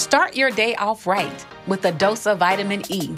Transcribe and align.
Start 0.00 0.34
your 0.34 0.50
day 0.50 0.74
off 0.76 1.06
right 1.06 1.46
with 1.66 1.84
a 1.84 1.92
dose 1.92 2.26
of 2.26 2.38
vitamin 2.38 2.82
E. 2.88 3.14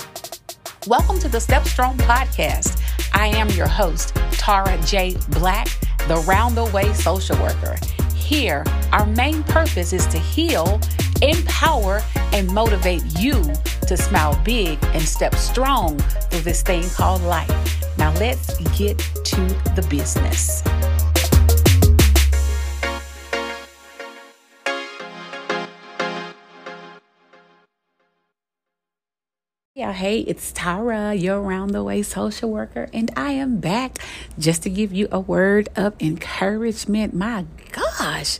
Welcome 0.88 1.20
to 1.20 1.28
the 1.28 1.38
Step 1.38 1.64
Strong 1.64 1.96
podcast. 1.98 2.82
I 3.14 3.28
am 3.28 3.48
your 3.50 3.68
host, 3.68 4.16
Tara 4.32 4.76
J. 4.84 5.16
Black, 5.28 5.68
the 6.08 6.16
round 6.26 6.56
the 6.56 6.64
way 6.74 6.92
social 6.92 7.40
worker. 7.40 7.76
Here, 8.16 8.64
our 8.90 9.06
main 9.06 9.44
purpose 9.44 9.92
is 9.92 10.08
to 10.08 10.18
heal, 10.18 10.80
empower, 11.22 12.02
and 12.32 12.52
motivate 12.52 13.04
you 13.16 13.40
to 13.86 13.96
smile 13.96 14.36
big 14.44 14.76
and 14.86 15.02
step 15.02 15.36
strong 15.36 15.96
through 15.98 16.40
this 16.40 16.62
thing 16.62 16.82
called 16.90 17.22
life. 17.22 17.96
Now, 17.96 18.12
let's 18.14 18.58
get 18.76 18.98
to 18.98 19.40
the 19.76 19.86
business. 19.88 20.64
Hey, 29.90 30.20
it's 30.20 30.52
Tara, 30.52 31.12
your 31.14 31.40
round 31.40 31.74
the 31.74 31.82
way 31.82 32.02
social 32.02 32.50
worker, 32.50 32.88
and 32.92 33.10
I 33.16 33.32
am 33.32 33.58
back 33.58 33.98
just 34.38 34.62
to 34.62 34.70
give 34.70 34.92
you 34.92 35.08
a 35.10 35.18
word 35.18 35.68
of 35.74 35.94
encouragement. 36.00 37.14
My 37.14 37.46
gosh, 37.72 38.38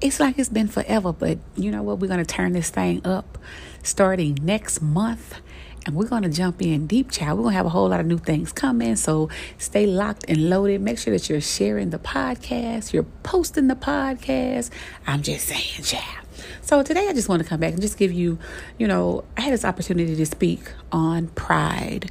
it's 0.00 0.20
like 0.20 0.38
it's 0.38 0.48
been 0.48 0.68
forever, 0.68 1.12
but 1.12 1.38
you 1.56 1.72
know 1.72 1.82
what? 1.82 1.98
We're 1.98 2.06
going 2.06 2.24
to 2.24 2.24
turn 2.24 2.52
this 2.52 2.70
thing 2.70 3.04
up 3.04 3.36
starting 3.82 4.38
next 4.42 4.80
month. 4.80 5.40
And 5.86 5.94
we're 5.94 6.08
going 6.08 6.24
to 6.24 6.28
jump 6.28 6.60
in 6.60 6.88
deep, 6.88 7.12
child. 7.12 7.38
We're 7.38 7.44
going 7.44 7.52
to 7.52 7.56
have 7.58 7.66
a 7.66 7.70
whole 7.70 7.88
lot 7.88 8.00
of 8.00 8.06
new 8.06 8.18
things 8.18 8.52
coming. 8.52 8.96
So 8.96 9.30
stay 9.56 9.86
locked 9.86 10.24
and 10.28 10.50
loaded. 10.50 10.80
Make 10.80 10.98
sure 10.98 11.12
that 11.12 11.28
you're 11.28 11.40
sharing 11.40 11.90
the 11.90 11.98
podcast, 11.98 12.92
you're 12.92 13.04
posting 13.22 13.68
the 13.68 13.76
podcast. 13.76 14.70
I'm 15.06 15.22
just 15.22 15.46
saying, 15.46 15.84
child. 15.84 16.26
So 16.60 16.82
today 16.82 17.06
I 17.08 17.12
just 17.12 17.28
want 17.28 17.40
to 17.42 17.48
come 17.48 17.60
back 17.60 17.72
and 17.72 17.80
just 17.80 17.96
give 17.96 18.12
you, 18.12 18.38
you 18.78 18.88
know, 18.88 19.24
I 19.36 19.42
had 19.42 19.52
this 19.52 19.64
opportunity 19.64 20.16
to 20.16 20.26
speak 20.26 20.72
on 20.90 21.28
pride. 21.28 22.10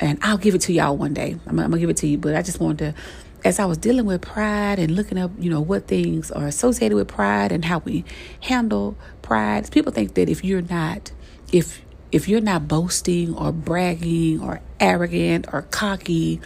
And 0.00 0.18
I'll 0.20 0.36
give 0.36 0.56
it 0.56 0.62
to 0.62 0.72
y'all 0.72 0.96
one 0.96 1.14
day. 1.14 1.36
I'm, 1.46 1.58
I'm 1.60 1.70
going 1.70 1.72
to 1.72 1.78
give 1.78 1.90
it 1.90 1.96
to 1.98 2.08
you. 2.08 2.18
But 2.18 2.34
I 2.34 2.42
just 2.42 2.58
wanted 2.58 2.78
to 2.78 3.00
as 3.44 3.58
I 3.58 3.66
was 3.66 3.76
dealing 3.76 4.06
with 4.06 4.22
pride 4.22 4.78
and 4.78 4.96
looking 4.96 5.18
up, 5.18 5.30
you 5.38 5.50
know, 5.50 5.60
what 5.60 5.86
things 5.86 6.30
are 6.30 6.46
associated 6.46 6.96
with 6.96 7.08
pride 7.08 7.52
and 7.52 7.66
how 7.66 7.80
we 7.80 8.04
handle 8.40 8.96
pride, 9.20 9.70
people 9.70 9.92
think 9.92 10.14
that 10.14 10.30
if 10.30 10.42
you're 10.42 10.62
not, 10.62 11.12
if 11.52 11.83
if 12.14 12.28
you're 12.28 12.40
not 12.40 12.68
boasting 12.68 13.34
or 13.34 13.50
bragging 13.50 14.40
or 14.40 14.60
arrogant 14.78 15.52
or 15.52 15.62
cocky, 15.62 16.40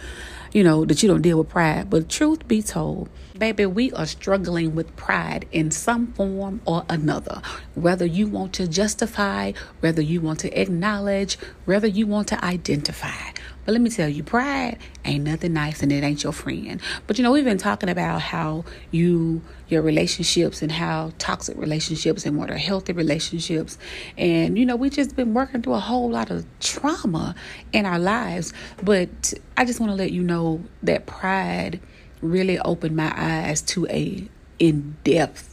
you 0.51 0.63
know, 0.63 0.83
that 0.83 1.03
you 1.03 1.07
don't 1.07 1.21
deal 1.21 1.37
with 1.37 1.49
pride. 1.49 1.91
But 1.91 2.09
truth 2.09 2.47
be 2.47 2.63
told, 2.63 3.07
baby, 3.37 3.67
we 3.67 3.91
are 3.91 4.07
struggling 4.07 4.73
with 4.73 4.95
pride 4.95 5.47
in 5.51 5.69
some 5.69 6.11
form 6.13 6.59
or 6.65 6.85
another. 6.89 7.43
Whether 7.75 8.07
you 8.07 8.25
want 8.25 8.53
to 8.53 8.67
justify, 8.67 9.51
whether 9.79 10.01
you 10.01 10.21
want 10.21 10.39
to 10.39 10.59
acknowledge, 10.59 11.37
whether 11.65 11.87
you 11.87 12.07
want 12.07 12.29
to 12.29 12.43
identify. 12.43 13.29
But 13.65 13.73
let 13.73 13.81
me 13.81 13.89
tell 13.89 14.09
you, 14.09 14.23
pride 14.23 14.77
ain't 15.05 15.25
nothing 15.25 15.53
nice 15.53 15.83
and 15.83 15.91
it 15.91 16.03
ain't 16.03 16.23
your 16.23 16.33
friend. 16.33 16.81
But 17.07 17.17
you 17.17 17.23
know, 17.23 17.31
we've 17.31 17.43
been 17.43 17.57
talking 17.57 17.89
about 17.89 18.21
how 18.21 18.65
you, 18.91 19.41
your 19.67 19.81
relationships 19.81 20.61
and 20.61 20.71
how 20.71 21.11
toxic 21.17 21.57
relationships 21.57 22.25
and 22.25 22.37
what 22.37 22.49
are 22.49 22.57
healthy 22.57 22.93
relationships. 22.93 23.77
And 24.17 24.57
you 24.57 24.65
know, 24.65 24.75
we 24.75 24.89
just 24.89 25.15
been 25.15 25.33
working 25.33 25.61
through 25.61 25.73
a 25.73 25.79
whole 25.79 26.09
lot 26.09 26.31
of 26.31 26.45
trauma 26.59 27.35
in 27.73 27.85
our 27.85 27.99
lives. 27.99 28.53
But 28.81 29.33
I 29.57 29.65
just 29.65 29.79
want 29.79 29.91
to 29.91 29.95
let 29.95 30.11
you 30.11 30.23
know 30.23 30.63
that 30.83 31.05
pride 31.05 31.79
really 32.21 32.59
opened 32.59 32.95
my 32.95 33.13
eyes 33.15 33.61
to 33.61 33.87
a 33.87 34.27
in-depth 34.59 35.48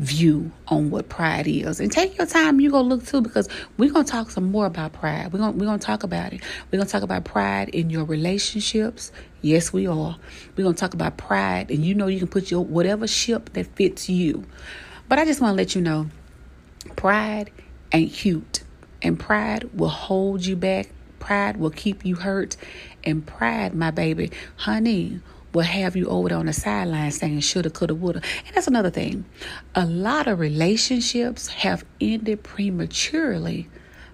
view 0.00 0.50
on 0.68 0.90
what 0.90 1.08
pride 1.08 1.46
is. 1.46 1.78
And 1.78 1.92
take 1.92 2.16
your 2.16 2.26
time, 2.26 2.60
you 2.60 2.70
go 2.70 2.80
look 2.80 3.04
too, 3.04 3.20
because 3.20 3.48
we're 3.76 3.92
gonna 3.92 4.04
talk 4.04 4.30
some 4.30 4.50
more 4.50 4.66
about 4.66 4.92
pride. 4.92 5.32
We're 5.32 5.38
gonna 5.38 5.52
we're 5.52 5.66
gonna 5.66 5.78
talk 5.78 6.02
about 6.02 6.32
it. 6.32 6.40
We're 6.70 6.78
gonna 6.78 6.90
talk 6.90 7.02
about 7.02 7.24
pride 7.24 7.68
in 7.68 7.90
your 7.90 8.04
relationships. 8.04 9.12
Yes, 9.42 9.72
we 9.72 9.86
are. 9.86 10.16
We're 10.56 10.64
gonna 10.64 10.76
talk 10.76 10.94
about 10.94 11.16
pride, 11.16 11.70
and 11.70 11.84
you 11.84 11.94
know 11.94 12.06
you 12.06 12.18
can 12.18 12.28
put 12.28 12.50
your 12.50 12.64
whatever 12.64 13.06
ship 13.06 13.52
that 13.52 13.66
fits 13.76 14.08
you. 14.08 14.44
But 15.08 15.18
I 15.18 15.24
just 15.24 15.40
want 15.40 15.52
to 15.52 15.56
let 15.56 15.74
you 15.74 15.80
know, 15.80 16.06
pride 16.96 17.50
ain't 17.92 18.12
cute, 18.12 18.62
and 19.02 19.18
pride 19.18 19.70
will 19.74 19.88
hold 19.88 20.46
you 20.46 20.56
back. 20.56 20.88
Pride 21.18 21.58
will 21.58 21.70
keep 21.70 22.04
you 22.04 22.16
hurt, 22.16 22.56
and 23.04 23.26
pride, 23.26 23.74
my 23.74 23.90
baby, 23.90 24.30
honey 24.56 25.20
will 25.52 25.62
have 25.62 25.96
you 25.96 26.06
over 26.08 26.28
there 26.28 26.38
on 26.38 26.46
the 26.46 26.52
sideline 26.52 27.10
saying 27.10 27.40
shoulda, 27.40 27.70
coulda, 27.70 27.94
woulda. 27.94 28.22
And 28.46 28.54
that's 28.54 28.66
another 28.66 28.90
thing. 28.90 29.24
A 29.74 29.86
lot 29.86 30.26
of 30.26 30.38
relationships 30.38 31.48
have 31.48 31.84
ended 32.00 32.42
prematurely 32.42 33.68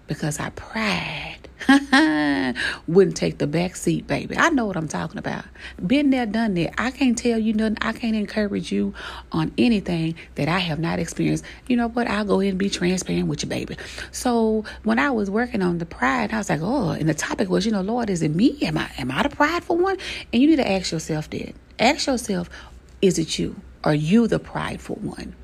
because 0.07 0.39
our 0.41 0.51
pride 0.53 1.46
wouldn't 2.87 3.17
take 3.17 3.39
the 3.39 3.47
back 3.47 3.77
seat, 3.77 4.06
baby. 4.06 4.37
I 4.37 4.50
know 4.50 4.67
what 4.67 4.77
I'm 4.77 4.89
talking 4.89 5.19
about. 5.19 5.44
Been 5.84 6.11
there, 6.11 6.27
done 6.27 6.55
that. 6.55 6.81
I 6.81 6.91
can't 6.91 7.17
tell 7.17 7.39
you 7.39 7.53
nothing. 7.53 7.78
I 7.81 7.93
can't 7.93 8.17
encourage 8.17 8.71
you 8.71 8.94
on 9.33 9.53
anything 9.59 10.15
that 10.37 10.49
I 10.49 10.59
have 10.59 10.78
not 10.78 10.99
experienced. 10.99 11.45
You 11.66 11.77
know 11.77 11.89
what? 11.89 12.06
I'll 12.06 12.25
go 12.25 12.41
ahead 12.41 12.53
and 12.53 12.59
be 12.59 12.71
transparent 12.71 13.28
with 13.28 13.43
you, 13.43 13.49
baby. 13.49 13.77
So 14.12 14.65
when 14.84 14.99
I 14.99 15.11
was 15.11 15.31
working 15.31 15.62
on 15.62 15.78
the 15.78 15.87
pride, 15.87 16.33
I 16.33 16.39
was 16.39 16.50
like, 16.50 16.61
oh, 16.62 16.91
and 16.91 17.09
the 17.09 17.15
topic 17.15 17.49
was, 17.49 17.66
you 17.66 17.72
know, 17.72 17.83
Lord, 17.83 18.11
is 18.11 18.22
it 18.22 18.34
me? 18.34 18.59
Am 18.62 18.78
I 18.78 18.91
am 18.99 19.11
I 19.11 19.22
the 19.22 19.31
prideful 19.31 19.77
one? 19.77 19.97
And 20.33 20.43
you 20.43 20.49
need 20.49 20.56
to 20.56 20.71
ask 20.71 20.93
yourself 20.93 21.31
that. 21.31 21.55
Ask 21.78 22.06
yourself, 22.06 22.49
is 23.03 23.19
it 23.19 23.39
you? 23.39 23.56
Are 23.84 23.95
you 23.95 24.27
the 24.27 24.39
prideful 24.39 24.97
one? 24.97 25.34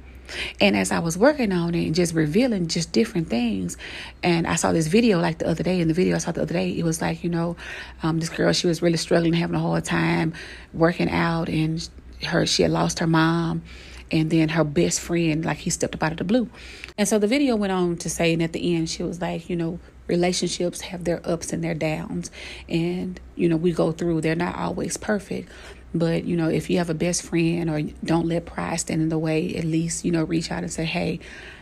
And 0.61 0.77
as 0.77 0.93
I 0.93 0.99
was 0.99 1.17
working 1.17 1.53
on 1.53 1.75
it 1.75 1.87
and 1.87 1.95
just 1.95 2.15
revealing 2.15 2.67
just 2.69 2.93
different 2.93 3.29
things, 3.29 3.77
and 4.23 4.47
I 4.47 4.57
saw 4.57 4.73
this 4.73 4.87
video 4.87 5.21
like 5.21 5.39
the 5.39 5.49
other 5.49 5.63
day. 5.63 5.81
In 5.81 5.89
the 5.89 5.95
video 5.95 6.15
I 6.17 6.19
saw 6.19 6.33
the 6.33 6.43
other 6.43 6.55
day, 6.55 6.71
it 6.71 6.85
was 6.85 7.01
like, 7.01 7.25
you 7.25 7.31
know, 7.31 7.57
um, 8.03 8.21
this 8.21 8.29
girl, 8.29 8.53
she 8.53 8.67
was 8.67 8.83
really 8.83 8.97
struggling, 8.97 9.33
having 9.33 9.57
a 9.57 9.61
hard 9.61 9.85
time 9.85 10.35
working 10.73 11.11
out, 11.11 11.49
and 11.49 11.89
her 12.25 12.47
she 12.47 12.63
had 12.63 12.71
lost 12.71 12.99
her 12.99 13.07
mom. 13.07 13.63
And 14.11 14.29
then 14.29 14.51
her 14.51 14.63
best 14.63 15.01
friend, 15.01 15.43
like 15.43 15.57
he 15.57 15.71
stepped 15.71 15.95
up 15.95 16.03
out 16.03 16.13
of 16.13 16.19
the 16.19 16.25
blue. 16.25 16.51
And 16.99 17.09
so 17.09 17.19
the 17.19 17.27
video 17.27 17.57
went 17.57 17.73
on 17.73 17.97
to 17.97 18.11
say, 18.11 18.35
and 18.35 18.43
at 18.43 18.53
the 18.53 18.77
end, 18.77 18.91
she 18.91 19.03
was 19.03 19.23
like, 19.23 19.49
you 19.49 19.57
know, 19.57 19.79
relationships 20.07 20.83
have 20.83 21.05
their 21.05 21.27
ups 21.27 21.51
and 21.51 21.65
their 21.65 21.75
downs. 21.75 22.31
And, 22.69 23.19
you 23.37 23.49
know, 23.49 23.57
we 23.57 23.73
go 23.73 23.91
through, 23.91 24.21
they're 24.21 24.35
not 24.35 24.57
always 24.57 24.99
perfect. 24.99 25.49
But, 25.95 26.25
you 26.25 26.37
know, 26.37 26.49
if 26.49 26.71
you 26.71 26.79
have 26.79 26.89
a 26.89 26.95
best 26.95 27.23
friend 27.23 27.69
or 27.69 27.83
don't 28.05 28.27
let 28.27 28.47
pride 28.47 28.81
stand 28.81 29.03
in 29.03 29.09
the 29.11 29.19
way, 29.19 29.55
at 29.55 29.65
least, 29.65 30.05
you 30.05 30.13
know, 30.13 30.25
reach 30.25 30.51
out 30.51 30.63
and 30.63 30.73
say, 30.73 30.85
hey, 30.85 31.21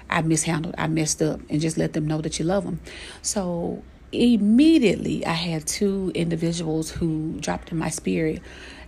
I 0.09 0.23
mishandled, 0.23 0.75
I 0.79 0.87
messed 0.87 1.21
up, 1.23 1.41
and 1.49 1.61
just 1.61 1.77
let 1.77 1.93
them 1.93 2.07
know 2.07 2.21
that 2.21 2.39
you 2.39 2.45
love 2.45 2.65
them. 2.65 2.81
So 3.23 3.83
immediately, 4.13 5.25
I 5.27 5.33
had 5.33 5.67
two 5.67 6.13
individuals 6.15 6.91
who 6.91 7.39
dropped 7.41 7.73
in 7.73 7.79
my 7.79 7.91
spirit. 7.91 8.41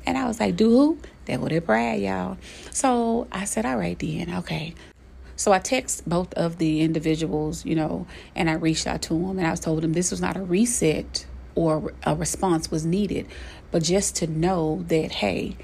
And 0.04 0.18
I 0.18 0.26
was 0.26 0.40
like, 0.40 0.56
do 0.56 0.70
who? 0.70 0.98
That 1.26 1.40
go 1.40 1.48
their 1.48 1.60
pride, 1.60 2.00
y'all. 2.00 2.38
So 2.70 3.28
I 3.30 3.44
said, 3.44 3.64
all 3.64 3.76
right, 3.76 3.98
then, 3.98 4.34
okay. 4.38 4.74
So 5.36 5.52
I 5.52 5.58
text 5.58 6.08
both 6.08 6.32
of 6.34 6.58
the 6.58 6.82
individuals, 6.82 7.64
you 7.64 7.74
know, 7.74 8.06
and 8.34 8.50
I 8.50 8.54
reached 8.54 8.86
out 8.86 9.02
to 9.02 9.14
them 9.14 9.38
and 9.38 9.46
I 9.46 9.54
told 9.56 9.82
them 9.82 9.92
this 9.92 10.10
was 10.10 10.20
not 10.20 10.36
a 10.36 10.42
reset 10.42 11.26
or 11.54 11.92
a 12.04 12.14
response 12.14 12.70
was 12.70 12.84
needed, 12.86 13.26
but 13.72 13.82
just 13.82 14.14
to 14.16 14.28
know 14.28 14.84
that, 14.88 15.10
hey, 15.10 15.56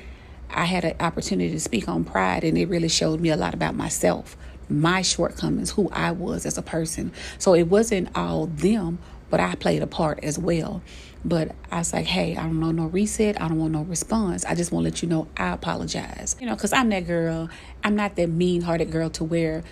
I 0.51 0.65
had 0.65 0.85
an 0.85 0.97
opportunity 0.99 1.53
to 1.53 1.61
speak 1.61 1.89
on 1.89 2.05
pride, 2.05 2.43
and 2.43 2.59
it 2.59 2.69
really 2.69 2.89
showed 2.89 3.21
me 3.21 3.29
a 3.29 3.37
lot 3.37 3.55
about 3.55 3.77
myself, 3.77 4.37
my 4.69 5.03
shortcomings, 5.03 5.71
who 5.71 5.89
I 5.91 6.11
was 6.11 6.47
as 6.47 6.59
a 6.59 6.63
person. 6.63 7.13
So 7.39 7.55
it 7.55 7.69
wasn't 7.69 8.09
all 8.17 8.47
them, 8.47 8.99
but 9.31 9.41
I 9.41 9.55
played 9.55 9.83
a 9.83 9.87
part 9.87 10.25
as 10.25 10.39
well. 10.39 10.83
But 11.25 11.55
I 11.71 11.79
was 11.79 11.93
like, 11.93 12.07
hey, 12.07 12.37
I 12.37 12.45
don't 12.45 12.61
know 12.61 12.71
no 12.71 12.87
reset. 12.87 13.41
I 13.41 13.49
don't 13.49 13.59
want 13.59 13.73
no 13.73 13.83
response. 13.83 14.45
I 14.45 14.55
just 14.55 14.73
want 14.73 14.85
to 14.85 14.91
let 14.91 15.03
you 15.03 15.09
know 15.09 15.29
I 15.37 15.51
apologize. 15.51 16.37
You 16.41 16.47
know, 16.47 16.55
because 16.55 16.73
I'm 16.73 16.89
that 16.91 17.07
girl. 17.07 17.51
I'm 17.85 17.97
not 17.97 18.17
that 18.17 18.29
mean 18.31 18.63
hearted 18.63 18.91
girl 18.91 19.11
to 19.11 19.25
where 19.25 19.65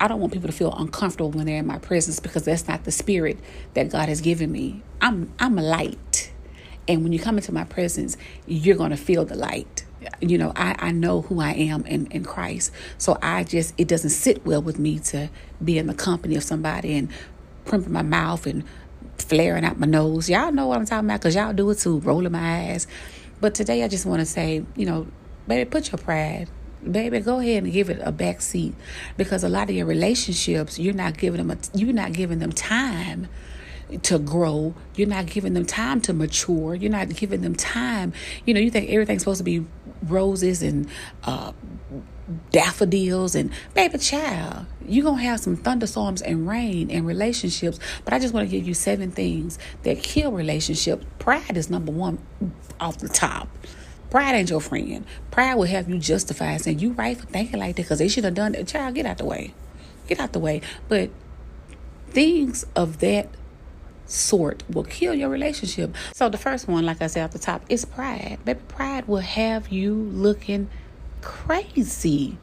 I 0.00 0.08
don't 0.08 0.20
want 0.20 0.32
people 0.32 0.48
to 0.48 0.54
feel 0.54 0.72
uncomfortable 0.72 1.30
when 1.30 1.46
they're 1.46 1.58
in 1.58 1.66
my 1.66 1.78
presence 1.78 2.20
because 2.20 2.44
that's 2.44 2.66
not 2.66 2.84
the 2.84 2.90
spirit 2.90 3.38
that 3.74 3.90
God 3.90 4.08
has 4.08 4.20
given 4.20 4.50
me. 4.50 4.82
I'm 5.00 5.32
I'm 5.38 5.58
a 5.58 5.62
light. 5.62 5.98
And 6.86 7.02
when 7.02 7.12
you 7.12 7.18
come 7.18 7.36
into 7.36 7.52
my 7.52 7.64
presence, 7.64 8.16
you're 8.46 8.76
gonna 8.76 8.96
feel 8.96 9.24
the 9.24 9.36
light. 9.36 9.84
You 10.20 10.36
know, 10.36 10.52
I, 10.54 10.76
I 10.78 10.92
know 10.92 11.22
who 11.22 11.40
I 11.40 11.52
am 11.52 11.86
in, 11.86 12.06
in 12.08 12.24
Christ. 12.24 12.70
So 12.98 13.16
I 13.22 13.44
just 13.44 13.74
it 13.78 13.88
doesn't 13.88 14.10
sit 14.10 14.44
well 14.44 14.60
with 14.60 14.78
me 14.78 14.98
to 15.00 15.30
be 15.62 15.78
in 15.78 15.86
the 15.86 15.94
company 15.94 16.36
of 16.36 16.42
somebody 16.42 16.94
and 16.94 17.08
primping 17.64 17.92
my 17.92 18.02
mouth 18.02 18.46
and 18.46 18.64
flaring 19.16 19.64
out 19.64 19.78
my 19.78 19.86
nose. 19.86 20.28
Y'all 20.28 20.52
know 20.52 20.66
what 20.66 20.78
I'm 20.78 20.84
talking 20.84 21.08
about 21.08 21.20
because 21.20 21.34
y'all 21.34 21.54
do 21.54 21.70
it 21.70 21.78
too, 21.78 22.00
rolling 22.00 22.32
my 22.32 22.70
eyes. 22.70 22.86
But 23.40 23.54
today 23.54 23.82
I 23.82 23.88
just 23.88 24.04
want 24.04 24.20
to 24.20 24.26
say, 24.26 24.64
you 24.76 24.86
know, 24.86 25.06
baby, 25.48 25.68
put 25.68 25.90
your 25.90 25.98
pride 25.98 26.48
baby, 26.90 27.20
go 27.20 27.40
ahead 27.40 27.64
and 27.64 27.72
give 27.72 27.90
it 27.90 28.00
a 28.02 28.12
back 28.12 28.40
seat 28.40 28.74
because 29.16 29.44
a 29.44 29.48
lot 29.48 29.68
of 29.68 29.74
your 29.74 29.86
relationships, 29.86 30.78
you're 30.78 30.94
not 30.94 31.16
giving 31.16 31.38
them 31.38 31.50
a, 31.50 31.76
you're 31.76 31.92
not 31.92 32.12
giving 32.12 32.38
them 32.38 32.52
time 32.52 33.28
to 34.02 34.18
grow. 34.18 34.74
You're 34.96 35.08
not 35.08 35.26
giving 35.26 35.54
them 35.54 35.66
time 35.66 36.00
to 36.02 36.12
mature. 36.12 36.74
You're 36.74 36.90
not 36.90 37.08
giving 37.10 37.42
them 37.42 37.54
time. 37.54 38.12
You 38.44 38.54
know, 38.54 38.60
you 38.60 38.70
think 38.70 38.90
everything's 38.90 39.22
supposed 39.22 39.38
to 39.38 39.44
be 39.44 39.64
roses 40.02 40.62
and 40.62 40.88
uh, 41.24 41.52
daffodils 42.50 43.34
and 43.34 43.50
baby 43.74 43.98
child 43.98 44.66
you're 44.86 45.04
gonna 45.04 45.22
have 45.22 45.40
some 45.40 45.56
thunderstorms 45.56 46.22
and 46.22 46.46
rain 46.48 46.90
and 46.90 47.06
relationships. 47.06 47.78
But 48.04 48.14
i 48.14 48.18
just 48.18 48.34
want 48.34 48.48
to 48.48 48.56
give 48.56 48.66
you 48.66 48.74
seven 48.74 49.10
things 49.10 49.58
that 49.82 50.02
kill 50.02 50.32
relationships 50.32 51.04
pride 51.18 51.56
is 51.56 51.70
number 51.70 51.92
one 51.92 52.18
off 52.80 52.98
the 52.98 53.08
top. 53.08 53.48
Pride 54.10 54.34
ain't 54.34 54.50
your 54.50 54.60
friend. 54.60 55.04
Pride 55.30 55.54
will 55.54 55.64
have 55.64 55.88
you 55.88 55.98
justify 55.98 56.56
saying 56.58 56.78
you 56.78 56.92
right 56.92 57.16
for 57.16 57.26
thinking 57.26 57.58
like 57.58 57.76
that 57.76 57.82
because 57.82 57.98
they 57.98 58.08
should 58.08 58.24
have 58.24 58.34
done 58.34 58.52
that. 58.52 58.68
Child 58.68 58.94
get 58.94 59.06
out 59.06 59.18
the 59.18 59.24
way. 59.24 59.54
Get 60.06 60.20
out 60.20 60.32
the 60.32 60.38
way. 60.38 60.60
But 60.88 61.10
things 62.10 62.64
of 62.76 63.00
that 63.00 63.28
sort 64.06 64.62
will 64.70 64.84
kill 64.84 65.14
your 65.14 65.28
relationship 65.28 65.94
so 66.12 66.28
the 66.28 66.38
first 66.38 66.68
one 66.68 66.84
like 66.84 67.00
i 67.00 67.06
said 67.06 67.24
at 67.24 67.32
the 67.32 67.38
top 67.38 67.62
is 67.68 67.84
pride 67.84 68.38
baby 68.44 68.60
pride 68.68 69.06
will 69.08 69.18
have 69.18 69.68
you 69.68 69.94
looking 69.94 70.68
crazy. 71.24 72.38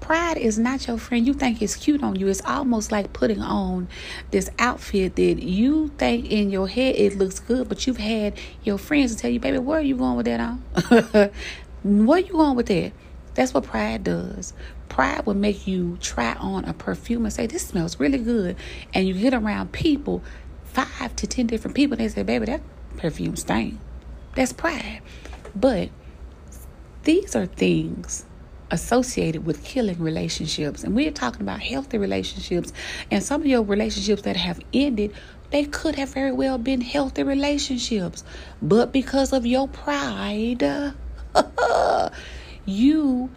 Pride 0.00 0.36
is 0.36 0.58
not 0.58 0.86
your 0.86 0.98
friend. 0.98 1.26
You 1.26 1.32
think 1.32 1.62
it's 1.62 1.74
cute 1.74 2.02
on 2.02 2.16
you. 2.16 2.28
It's 2.28 2.44
almost 2.44 2.92
like 2.92 3.12
putting 3.12 3.40
on 3.40 3.88
this 4.30 4.50
outfit 4.58 5.16
that 5.16 5.42
you 5.42 5.88
think 5.96 6.30
in 6.30 6.50
your 6.50 6.68
head 6.68 6.96
it 6.96 7.16
looks 7.16 7.40
good, 7.40 7.68
but 7.68 7.86
you've 7.86 7.96
had 7.96 8.34
your 8.62 8.78
friends 8.78 9.16
tell 9.16 9.30
you, 9.30 9.40
baby, 9.40 9.58
where 9.58 9.78
are 9.78 9.82
you 9.82 9.96
going 9.96 10.16
with 10.16 10.26
that 10.26 10.40
on? 10.40 10.58
where 11.82 12.18
are 12.18 12.20
you 12.20 12.32
going 12.32 12.56
with 12.56 12.66
that? 12.66 12.92
That's 13.34 13.52
what 13.52 13.64
pride 13.64 14.04
does. 14.04 14.52
Pride 14.88 15.26
will 15.26 15.34
make 15.34 15.66
you 15.66 15.98
try 16.00 16.34
on 16.34 16.64
a 16.64 16.72
perfume 16.72 17.24
and 17.24 17.32
say, 17.32 17.46
This 17.46 17.66
smells 17.66 17.98
really 17.98 18.18
good. 18.18 18.56
And 18.94 19.06
you 19.06 19.14
get 19.14 19.34
around 19.34 19.72
people, 19.72 20.22
five 20.76 21.16
to 21.16 21.26
ten 21.26 21.46
different 21.46 21.74
people, 21.74 21.96
they 21.96 22.08
say, 22.08 22.22
Baby, 22.22 22.46
that 22.46 22.60
perfume 22.98 23.34
stain. 23.36 23.80
That's 24.34 24.52
pride. 24.52 25.00
But 25.54 25.88
these 27.04 27.34
are 27.34 27.46
things 27.46 28.26
associated 28.70 29.46
with 29.46 29.64
killing 29.64 29.98
relationships. 30.02 30.84
And 30.84 30.94
we're 30.94 31.12
talking 31.12 31.40
about 31.40 31.60
healthy 31.60 31.96
relationships. 31.96 32.74
And 33.10 33.22
some 33.24 33.40
of 33.40 33.46
your 33.46 33.62
relationships 33.62 34.22
that 34.22 34.36
have 34.36 34.60
ended, 34.74 35.14
they 35.50 35.64
could 35.64 35.94
have 35.94 36.10
very 36.10 36.32
well 36.32 36.58
been 36.58 36.82
healthy 36.82 37.22
relationships. 37.22 38.22
But 38.60 38.92
because 38.92 39.32
of 39.32 39.46
your 39.46 39.68
pride, 39.68 40.62
you 42.66 43.30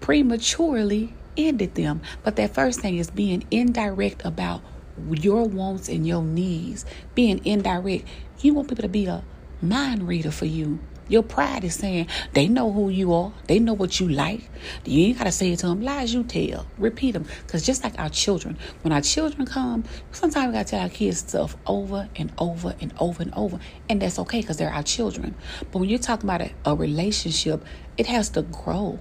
prematurely 0.00 1.14
ended 1.36 1.76
them. 1.76 2.00
But 2.24 2.34
that 2.36 2.54
first 2.54 2.80
thing 2.80 2.96
is 2.96 3.08
being 3.08 3.44
indirect 3.52 4.22
about 4.24 4.62
your 5.10 5.44
wants 5.44 5.88
and 5.88 6.06
your 6.06 6.22
needs. 6.22 6.84
Being 7.14 7.44
indirect. 7.44 8.06
You 8.40 8.54
want 8.54 8.68
people 8.68 8.82
to 8.82 8.88
be 8.88 9.06
a 9.06 9.22
mind 9.62 10.06
reader 10.06 10.30
for 10.30 10.46
you. 10.46 10.78
Your 11.08 11.24
pride 11.24 11.64
is 11.64 11.74
saying 11.74 12.06
they 12.34 12.46
know 12.46 12.70
who 12.70 12.88
you 12.88 13.12
are. 13.12 13.32
They 13.48 13.58
know 13.58 13.72
what 13.72 13.98
you 13.98 14.08
like. 14.08 14.48
You 14.84 15.06
ain't 15.06 15.18
got 15.18 15.24
to 15.24 15.32
say 15.32 15.50
it 15.50 15.58
to 15.58 15.66
them. 15.66 15.82
Lies 15.82 16.14
you 16.14 16.22
tell. 16.22 16.66
Repeat 16.78 17.12
them. 17.12 17.26
Because 17.44 17.66
just 17.66 17.82
like 17.82 17.98
our 17.98 18.08
children, 18.08 18.56
when 18.82 18.92
our 18.92 19.00
children 19.00 19.44
come, 19.44 19.82
sometimes 20.12 20.46
we 20.46 20.52
got 20.52 20.66
to 20.68 20.70
tell 20.70 20.80
our 20.82 20.88
kids 20.88 21.18
stuff 21.18 21.56
over 21.66 22.08
and 22.14 22.30
over 22.38 22.76
and 22.80 22.94
over 23.00 23.24
and 23.24 23.34
over. 23.34 23.58
And 23.88 24.00
that's 24.00 24.20
okay 24.20 24.40
because 24.40 24.58
they're 24.58 24.72
our 24.72 24.84
children. 24.84 25.34
But 25.72 25.80
when 25.80 25.88
you're 25.88 25.98
talking 25.98 26.30
about 26.30 26.42
a, 26.42 26.52
a 26.64 26.76
relationship, 26.76 27.64
it 27.96 28.06
has 28.06 28.30
to 28.30 28.42
grow. 28.42 29.00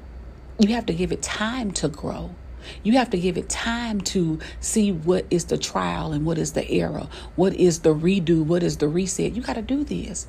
You 0.58 0.74
have 0.74 0.88
to 0.88 0.94
give 0.94 1.12
it 1.12 1.22
time 1.22 1.72
to 1.74 1.90
grow. 1.90 2.32
You 2.84 2.94
have 2.94 3.10
to 3.12 3.20
give 3.20 3.38
it 3.38 3.50
time 3.50 4.02
to 4.02 4.40
see 4.60 4.92
what 4.92 5.26
is 5.30 5.46
the 5.46 5.58
trial 5.58 6.12
and 6.12 6.26
what 6.26 6.38
is 6.38 6.54
the 6.54 6.70
error, 6.70 7.08
what 7.36 7.54
is 7.54 7.80
the 7.80 7.94
redo, 7.94 8.44
what 8.44 8.64
is 8.64 8.78
the 8.78 8.88
reset. 8.88 9.34
You 9.34 9.42
got 9.42 9.56
to 9.56 9.62
do 9.62 9.84
this. 9.84 10.28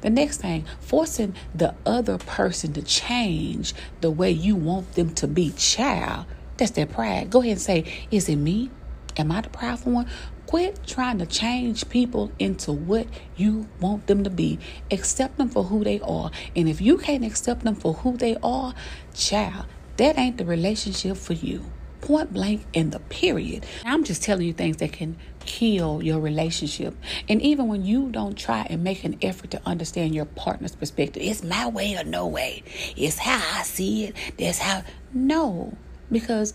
The 0.00 0.10
next 0.10 0.40
thing, 0.40 0.64
forcing 0.80 1.34
the 1.54 1.74
other 1.84 2.18
person 2.18 2.72
to 2.72 2.82
change 2.82 3.74
the 4.00 4.10
way 4.10 4.30
you 4.30 4.56
want 4.56 4.92
them 4.92 5.12
to 5.14 5.26
be, 5.26 5.50
child, 5.52 6.26
that's 6.56 6.70
their 6.72 6.86
pride. 6.86 7.30
Go 7.30 7.40
ahead 7.40 7.52
and 7.52 7.60
say, 7.60 8.06
Is 8.10 8.28
it 8.28 8.36
me? 8.36 8.70
Am 9.16 9.30
I 9.30 9.42
the 9.42 9.48
prideful 9.48 9.92
one? 9.92 10.06
Quit 10.46 10.80
trying 10.86 11.18
to 11.18 11.26
change 11.26 11.88
people 11.88 12.30
into 12.38 12.72
what 12.72 13.06
you 13.36 13.68
want 13.80 14.06
them 14.06 14.24
to 14.24 14.30
be. 14.30 14.58
Accept 14.90 15.38
them 15.38 15.48
for 15.48 15.64
who 15.64 15.84
they 15.84 16.00
are. 16.00 16.30
And 16.54 16.68
if 16.68 16.80
you 16.80 16.98
can't 16.98 17.24
accept 17.24 17.64
them 17.64 17.74
for 17.74 17.94
who 17.94 18.16
they 18.16 18.36
are, 18.42 18.74
child, 19.14 19.66
that 19.96 20.18
ain't 20.18 20.38
the 20.38 20.44
relationship 20.44 21.16
for 21.16 21.34
you 21.34 21.64
point 22.04 22.32
blank 22.34 22.66
in 22.74 22.90
the 22.90 23.00
period. 23.00 23.64
I'm 23.84 24.04
just 24.04 24.22
telling 24.22 24.46
you 24.46 24.52
things 24.52 24.76
that 24.76 24.92
can 24.92 25.16
kill 25.46 26.02
your 26.02 26.20
relationship. 26.20 26.94
And 27.30 27.40
even 27.40 27.66
when 27.66 27.84
you 27.84 28.10
don't 28.10 28.36
try 28.36 28.66
and 28.68 28.84
make 28.84 29.04
an 29.04 29.18
effort 29.22 29.50
to 29.52 29.62
understand 29.64 30.14
your 30.14 30.26
partner's 30.26 30.76
perspective, 30.76 31.22
it's 31.22 31.42
my 31.42 31.66
way 31.66 31.96
or 31.96 32.04
no 32.04 32.26
way. 32.26 32.62
It's 32.94 33.18
how 33.18 33.42
I 33.58 33.62
see 33.62 34.04
it. 34.04 34.16
That's 34.38 34.58
how. 34.58 34.82
No, 35.14 35.76
because 36.12 36.52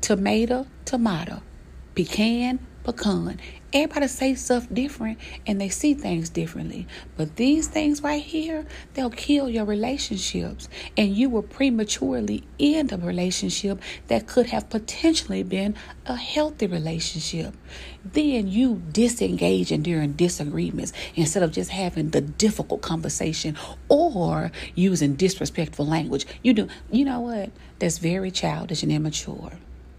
tomato, 0.00 0.66
tomato, 0.84 1.42
pecan, 1.96 2.60
pecan. 2.84 3.40
Everybody 3.72 4.08
say 4.08 4.34
stuff 4.34 4.66
different 4.72 5.18
and 5.46 5.60
they 5.60 5.70
see 5.70 5.94
things 5.94 6.28
differently. 6.28 6.86
But 7.16 7.36
these 7.36 7.68
things 7.68 8.02
right 8.02 8.22
here, 8.22 8.66
they'll 8.92 9.08
kill 9.08 9.48
your 9.48 9.64
relationships. 9.64 10.68
And 10.96 11.16
you 11.16 11.30
will 11.30 11.42
prematurely 11.42 12.44
end 12.60 12.92
a 12.92 12.98
relationship 12.98 13.80
that 14.08 14.26
could 14.26 14.46
have 14.46 14.68
potentially 14.68 15.42
been 15.42 15.74
a 16.04 16.16
healthy 16.16 16.66
relationship. 16.66 17.54
Then 18.04 18.48
you 18.48 18.82
disengage 18.92 19.70
during 19.82 20.12
disagreements 20.12 20.92
instead 21.14 21.42
of 21.42 21.52
just 21.52 21.70
having 21.70 22.10
the 22.10 22.20
difficult 22.20 22.82
conversation 22.82 23.56
or 23.88 24.52
using 24.74 25.14
disrespectful 25.14 25.86
language. 25.86 26.26
You 26.42 26.52
do, 26.52 26.68
you 26.90 27.04
know 27.04 27.20
what? 27.20 27.50
That's 27.78 27.98
very 27.98 28.30
childish 28.30 28.82
and 28.82 28.92
immature. 28.92 29.52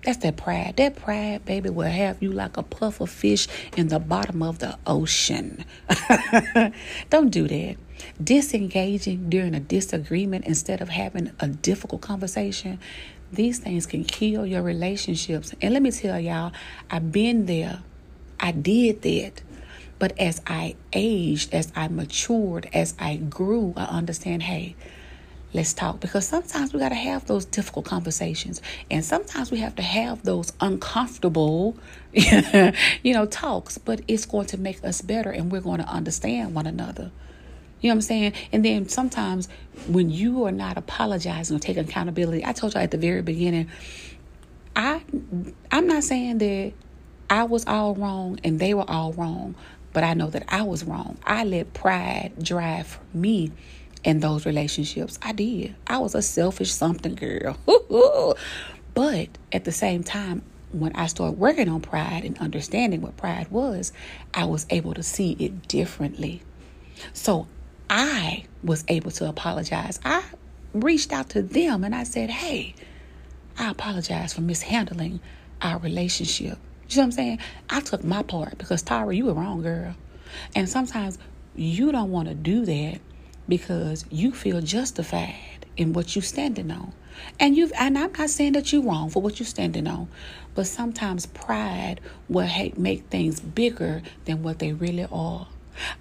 That's 0.03 0.17
that 0.17 0.35
pride. 0.35 0.75
That 0.77 0.97
pride, 0.97 1.45
baby, 1.45 1.69
will 1.69 1.89
have 1.89 2.21
you 2.21 2.31
like 2.31 2.57
a 2.57 2.63
puff 2.63 3.00
of 3.00 3.09
fish 3.09 3.47
in 3.77 3.88
the 3.88 4.00
bottom 4.00 4.44
of 4.44 4.59
the 4.59 4.77
ocean. 4.85 5.63
Don't 7.09 7.29
do 7.29 7.47
that. 7.47 7.77
Disengaging 8.21 9.29
during 9.29 9.55
a 9.55 9.61
disagreement 9.61 10.45
instead 10.45 10.81
of 10.81 10.89
having 10.89 11.31
a 11.39 11.47
difficult 11.47 12.01
conversation, 12.01 12.79
these 13.31 13.59
things 13.59 13.85
can 13.85 14.03
kill 14.03 14.45
your 14.45 14.61
relationships. 14.61 15.53
And 15.61 15.73
let 15.73 15.81
me 15.81 15.91
tell 15.91 16.19
y'all, 16.19 16.51
I've 16.91 17.11
been 17.11 17.45
there. 17.45 17.81
I 18.39 18.51
did 18.51 19.01
that. 19.03 19.41
But 20.00 20.19
as 20.19 20.41
I 20.45 20.75
aged, 20.91 21.53
as 21.53 21.71
I 21.77 21.88
matured, 21.88 22.69
as 22.73 22.94
I 23.00 23.15
grew, 23.15 23.73
I 23.77 23.85
understand 23.85 24.44
hey, 24.44 24.75
let's 25.53 25.73
talk. 25.73 26.00
Because 26.00 26.27
sometimes 26.27 26.73
we 26.73 26.79
got 26.79 26.89
to 26.89 26.95
have 26.95 27.25
those 27.25 27.45
difficult 27.45 27.86
conversations. 27.86 28.62
And 28.89 29.03
sometimes 29.03 29.51
we 29.51 29.60
have 29.60 29.75
to 29.75 29.81
have 29.81 30.24
those 30.24 30.53
uncomfortable 30.60 31.77
you 32.13 33.13
know 33.13 33.25
talks. 33.25 33.77
But 33.77 34.01
it's 34.07 34.25
going 34.25 34.48
to 34.48 34.57
make 34.57 34.83
us 34.83 35.01
better 35.01 35.31
and 35.31 35.51
we're 35.51 35.62
going 35.62 35.79
to 35.79 35.88
understand 35.88 36.53
one 36.53 36.67
another. 36.67 37.12
You 37.81 37.89
know 37.89 37.95
what 37.95 37.98
I'm 37.98 38.01
saying? 38.01 38.33
And 38.53 38.63
then 38.63 38.88
sometimes 38.88 39.50
when 39.88 40.10
you 40.10 40.45
are 40.45 40.53
not 40.53 40.77
apologizing 40.77 41.57
or 41.57 41.60
taking 41.60 41.83
accountability, 41.83 42.45
I 42.45 42.53
told 42.53 42.75
you 42.75 42.79
at 42.79 42.91
the 42.91 42.98
very 42.98 43.22
beginning, 43.22 43.69
I 44.75 45.01
I'm 45.69 45.88
not 45.88 46.03
saying 46.03 46.38
that 46.38 46.74
I 47.29 47.43
was 47.43 47.65
all 47.65 47.93
wrong 47.95 48.39
and 48.43 48.60
they 48.60 48.74
were 48.74 48.89
all 48.89 49.12
wrong, 49.13 49.55
but 49.91 50.03
I 50.03 50.13
know 50.13 50.29
that 50.29 50.45
I 50.48 50.63
was 50.63 50.83
wrong. 50.83 51.17
I 51.25 51.43
let 51.43 51.74
pride 51.74 52.31
drive 52.41 53.00
me 53.13 53.51
in 54.03 54.19
those 54.19 54.45
relationships. 54.45 55.17
I 55.22 55.31
did. 55.31 55.75
I 55.88 55.98
was 55.98 56.15
a 56.15 56.22
selfish 56.22 56.72
something 56.72 57.15
girl. 57.15 57.57
but 58.93 59.29
at 59.51 59.63
the 59.63 59.72
same 59.72 60.03
time, 60.03 60.43
when 60.72 60.95
I 60.95 61.07
started 61.07 61.38
working 61.38 61.69
on 61.69 61.81
pride 61.81 62.25
and 62.25 62.38
understanding 62.39 63.01
what 63.01 63.15
pride 63.15 63.50
was, 63.51 63.93
I 64.33 64.45
was 64.45 64.65
able 64.69 64.93
to 64.95 65.03
see 65.03 65.33
it 65.33 65.67
differently. 65.67 66.41
So 67.13 67.48
I 67.89 68.45
was 68.63 68.83
able 68.88 69.12
to 69.12 69.29
apologize. 69.29 70.00
I 70.03 70.24
reached 70.74 71.13
out 71.13 71.29
to 71.29 71.41
them 71.41 71.83
and 71.83 71.93
I 71.93 72.03
said, 72.03 72.29
Hey, 72.29 72.75
I 73.57 73.69
apologize 73.69 74.33
for 74.33 74.41
mishandling 74.41 75.19
our 75.62 75.77
relationship. 75.77 76.57
You 76.89 76.98
know 76.98 77.01
what 77.01 77.05
I'm 77.05 77.12
saying? 77.12 77.39
I 77.69 77.79
took 77.79 78.03
my 78.03 78.24
part 78.24 78.57
because 78.57 78.83
Tyra, 78.83 79.15
you 79.15 79.25
were 79.25 79.33
wrong, 79.33 79.62
girl. 79.62 79.95
And 80.55 80.67
sometimes 80.67 81.17
you 81.55 81.91
don't 81.91 82.12
want 82.12 82.27
to 82.27 82.33
do 82.33 82.65
that 82.65 83.00
because 83.47 84.05
you 84.09 84.31
feel 84.31 84.62
justified 84.62 85.65
in 85.77 85.93
what 85.93 86.15
you're 86.15 86.23
standing 86.23 86.71
on. 86.71 86.93
And 87.39 87.55
you've 87.55 87.71
and 87.77 87.97
I'm 87.97 88.12
not 88.13 88.29
saying 88.29 88.53
that 88.53 88.73
you're 88.73 88.83
wrong 88.83 89.09
for 89.09 89.21
what 89.21 89.39
you're 89.39 89.47
standing 89.47 89.88
on, 89.88 90.07
but 90.55 90.67
sometimes 90.67 91.25
pride 91.27 92.01
will 92.27 92.50
make 92.77 93.05
things 93.07 93.39
bigger 93.39 94.01
than 94.25 94.43
what 94.43 94.59
they 94.59 94.73
really 94.73 95.07
are. 95.12 95.47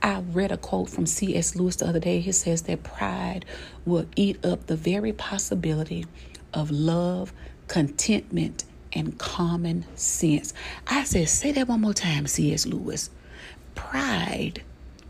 I 0.02 0.20
read 0.20 0.52
a 0.52 0.56
quote 0.56 0.90
from 0.90 1.06
C.S. 1.06 1.56
Lewis 1.56 1.76
the 1.76 1.86
other 1.86 2.00
day. 2.00 2.20
He 2.20 2.32
says 2.32 2.62
that 2.62 2.82
pride 2.82 3.44
will 3.86 4.06
eat 4.16 4.44
up 4.44 4.66
the 4.66 4.76
very 4.76 5.12
possibility 5.12 6.06
of 6.52 6.70
love, 6.70 7.32
contentment, 7.68 8.64
and 8.92 9.18
common 9.18 9.84
sense. 9.96 10.52
I 10.86 11.04
said, 11.04 11.28
say 11.28 11.52
that 11.52 11.68
one 11.68 11.80
more 11.80 11.94
time, 11.94 12.26
C.S. 12.26 12.66
Lewis. 12.66 13.10
pride 13.74 14.62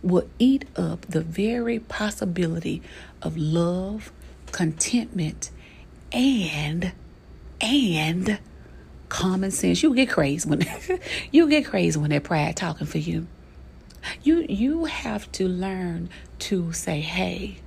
will 0.02 0.28
eat 0.38 0.64
up 0.76 1.02
the 1.06 1.20
very 1.20 1.78
possibility 1.78 2.82
of 3.22 3.36
love, 3.36 4.12
contentment, 4.50 5.50
and 6.12 6.92
and 7.60 8.38
common 9.08 9.50
sense. 9.50 9.82
You 9.82 9.94
get 9.94 10.10
crazy 10.10 10.48
when 10.48 10.66
you 11.30 11.48
get 11.48 11.66
crazy 11.66 11.98
when 11.98 12.10
that 12.10 12.24
pride 12.24 12.56
talking 12.56 12.86
for 12.86 12.98
you. 12.98 13.26
You 14.22 14.44
you 14.48 14.86
have 14.86 15.30
to 15.32 15.46
learn 15.48 16.10
to 16.40 16.72
say, 16.72 17.00
"Hey, 17.00 17.58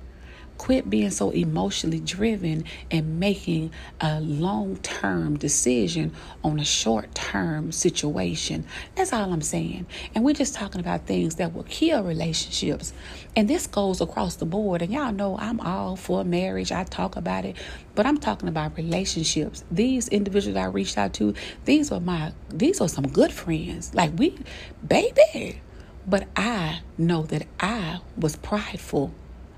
Quit 0.58 0.88
being 0.88 1.10
so 1.10 1.30
emotionally 1.30 2.00
driven 2.00 2.64
and 2.90 3.20
making 3.20 3.70
a 4.00 4.20
long 4.20 4.76
term 4.76 5.36
decision 5.36 6.12
on 6.42 6.58
a 6.58 6.64
short 6.64 7.14
term 7.14 7.72
situation. 7.72 8.64
That's 8.94 9.12
all 9.12 9.32
I'm 9.32 9.42
saying. 9.42 9.86
And 10.14 10.24
we're 10.24 10.34
just 10.34 10.54
talking 10.54 10.80
about 10.80 11.06
things 11.06 11.36
that 11.36 11.54
will 11.54 11.64
kill 11.64 12.02
relationships. 12.02 12.92
And 13.34 13.48
this 13.48 13.66
goes 13.66 14.00
across 14.00 14.36
the 14.36 14.46
board. 14.46 14.82
And 14.82 14.92
y'all 14.92 15.12
know 15.12 15.36
I'm 15.38 15.60
all 15.60 15.96
for 15.96 16.24
marriage, 16.24 16.72
I 16.72 16.84
talk 16.84 17.16
about 17.16 17.44
it, 17.44 17.56
but 17.94 18.06
I'm 18.06 18.18
talking 18.18 18.48
about 18.48 18.76
relationships. 18.76 19.64
These 19.70 20.08
individuals 20.08 20.56
I 20.56 20.66
reached 20.66 20.98
out 20.98 21.12
to, 21.14 21.34
these 21.64 21.92
are 21.92 22.00
my, 22.00 22.32
these 22.48 22.80
are 22.80 22.88
some 22.88 23.08
good 23.08 23.32
friends. 23.32 23.94
Like 23.94 24.18
we, 24.18 24.38
baby. 24.86 25.60
But 26.08 26.28
I 26.36 26.80
know 26.96 27.22
that 27.24 27.46
I 27.58 27.98
was 28.16 28.36
prideful 28.36 29.12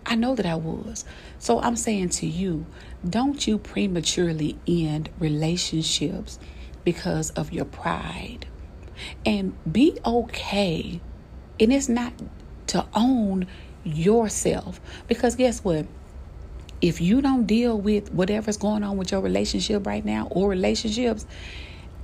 I 0.09 0.15
know 0.15 0.35
that 0.35 0.47
I 0.47 0.55
was. 0.55 1.05
So 1.39 1.61
I'm 1.61 1.77
saying 1.77 2.09
to 2.11 2.27
you, 2.27 2.65
don't 3.09 3.47
you 3.47 3.59
prematurely 3.59 4.59
end 4.67 5.11
relationships 5.19 6.39
because 6.83 7.29
of 7.31 7.53
your 7.53 7.67
pride. 7.67 8.47
And 9.27 9.55
be 9.71 9.99
okay. 10.05 11.01
And 11.61 11.73
it's 11.73 11.91
not 11.91 12.15
to 12.69 12.87
own 12.95 13.47
yourself. 13.85 14.81
Because 15.07 15.37
guess 15.37 15.63
what? 15.63 15.87
If 16.81 17.03
you 17.03 17.21
don't 17.21 17.45
deal 17.45 17.79
with 17.79 18.11
whatever's 18.13 18.57
going 18.57 18.83
on 18.83 18.97
with 18.97 19.13
your 19.13 19.21
relationship 19.21 19.87
right 19.87 20.05
now 20.05 20.29
or 20.31 20.49
relationships, 20.49 21.27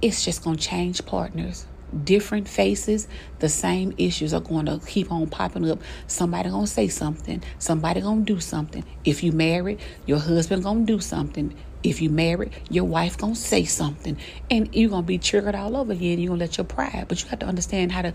it's 0.03 0.23
just 0.23 0.45
going 0.45 0.57
to 0.57 0.63
change 0.63 1.07
partners 1.07 1.67
different 2.03 2.49
faces, 2.49 3.07
the 3.39 3.49
same 3.49 3.95
issues 3.99 4.35
are 4.35 4.41
going 4.41 4.67
to 4.67 4.81
keep 4.87 5.13
on 5.13 5.29
popping 5.29 5.71
up. 5.71 5.81
Somebody 6.07 6.51
gonna 6.51 6.67
say 6.67 6.89
something. 6.89 7.43
Somebody 7.59 8.01
gonna 8.01 8.23
do 8.23 8.41
something. 8.41 8.85
If 9.05 9.23
you 9.23 9.33
married, 9.33 9.81
your 10.07 10.19
husband 10.19 10.65
gonna 10.65 10.85
do 10.85 11.01
something. 11.01 11.55
If 11.83 12.01
you 12.01 12.09
married, 12.11 12.53
your 12.71 12.85
wife 12.85 13.19
gonna 13.19 13.35
say 13.35 13.65
something, 13.65 14.17
and 14.51 14.75
you're 14.75 14.91
gonna 14.91 15.03
be 15.03 15.19
triggered 15.19 15.55
all 15.55 15.77
over 15.77 15.93
again. 15.93 16.19
You're 16.19 16.31
gonna 16.31 16.41
let 16.41 16.57
your 16.57 16.65
pride, 16.65 17.05
but 17.09 17.23
you 17.23 17.29
have 17.29 17.41
to 17.41 17.47
understand 17.47 17.93
how 17.93 18.03
to 18.03 18.15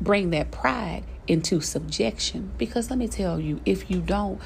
bring 0.00 0.30
that 0.30 0.50
pride 0.50 1.04
into 1.26 1.60
subjection. 1.60 2.52
Because 2.58 2.90
let 2.90 2.98
me 2.98 3.08
tell 3.08 3.38
you, 3.38 3.60
if 3.66 3.90
you 3.90 4.00
don't, 4.00 4.40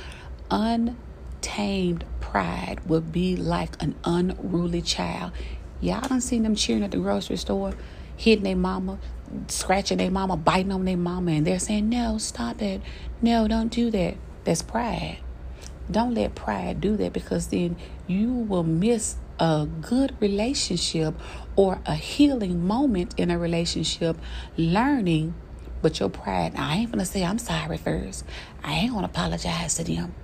untamed 0.51 2.05
pride 2.21 2.81
will 2.87 3.01
be 3.01 3.37
like 3.37 3.81
an 3.81 3.95
unruly 4.05 4.83
child. 4.83 5.33
Y'all 5.81 6.01
done 6.09 6.21
seen 6.21 6.43
them 6.43 6.55
cheering 6.55 6.83
at 6.83 6.91
the 6.91 6.99
grocery 6.99 7.37
store 7.37 7.75
hitting 8.17 8.45
their 8.45 8.57
mama, 8.57 8.99
scratching 9.49 9.99
their 9.99 10.11
mama, 10.11 10.37
biting 10.37 10.73
on 10.73 10.85
their 10.85 10.97
mama, 10.97 11.33
and 11.33 11.47
they're 11.47 11.59
saying, 11.59 11.89
No, 11.89 12.19
stop 12.19 12.63
it. 12.63 12.81
No, 13.23 13.49
don't 13.49 13.69
do 13.69 13.91
that. 13.91 14.17
That's 14.45 14.63
pride. 14.63 15.19
Don't 15.91 16.15
let 16.15 16.35
pride 16.35 16.81
do 16.81 16.97
that 16.97 17.13
because 17.13 17.49
then 17.49 17.77
you 18.07 18.33
will 18.33 18.65
miss 18.65 19.17
a 19.39 19.67
good 19.81 20.17
relationship 20.21 21.15
or 21.55 21.81
a 21.87 21.95
healing 21.95 22.67
moment 22.67 23.15
in 23.19 23.31
a 23.31 23.39
relationship, 23.39 24.17
learning. 24.57 25.35
But 25.83 26.01
your 26.01 26.09
pride, 26.09 26.55
I 26.57 26.77
ain't 26.77 26.91
gonna 26.91 27.05
say 27.05 27.25
I'm 27.25 27.39
sorry 27.39 27.77
first. 27.77 28.25
I 28.65 28.75
ain't 28.75 28.93
gonna 28.93 29.07
apologize 29.07 29.75
to 29.75 29.85
them. 29.85 30.15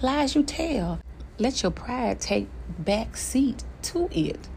Lies 0.00 0.34
you 0.34 0.42
tell. 0.42 1.00
Let 1.38 1.62
your 1.62 1.72
pride 1.72 2.20
take 2.20 2.48
back 2.78 3.16
seat 3.16 3.64
to 3.82 4.08
it. 4.12 4.48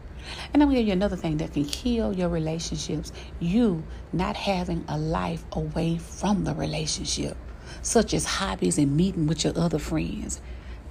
And 0.52 0.62
I'm 0.62 0.68
going 0.68 0.76
to 0.76 0.82
give 0.82 0.88
you 0.88 0.92
another 0.92 1.16
thing 1.16 1.38
that 1.38 1.52
can 1.52 1.64
kill 1.64 2.12
your 2.12 2.28
relationships. 2.28 3.12
You 3.40 3.82
not 4.12 4.36
having 4.36 4.84
a 4.88 4.98
life 4.98 5.44
away 5.52 5.98
from 5.98 6.44
the 6.44 6.54
relationship, 6.54 7.36
such 7.82 8.14
as 8.14 8.24
hobbies 8.24 8.78
and 8.78 8.96
meeting 8.96 9.26
with 9.26 9.44
your 9.44 9.58
other 9.58 9.78
friends. 9.78 10.40